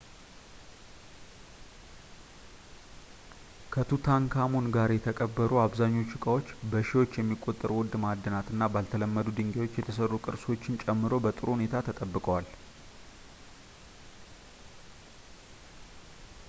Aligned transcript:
ከቱታንካሙን 3.73 4.69
ጋር 4.75 4.89
የተቀበሩ 4.93 5.51
አብዛኛዎቹ 5.65 6.09
ዕቃዎች 6.19 6.47
በሺዎች 6.71 7.19
የሚቆጠሩ 7.19 7.71
ውድ 7.79 7.93
ማዕድናት 8.05 8.47
እና 8.53 8.69
ባልተለመዱ 8.75 9.27
ድንጋዮች 9.39 9.77
የተሰሩ 9.79 10.11
ቅርሶችን 10.25 10.81
ጨምሮ 10.87 11.13
በጥሩ 11.25 11.47
ሁኔታ 11.57 11.83
ተጠብቀዋል 11.89 12.47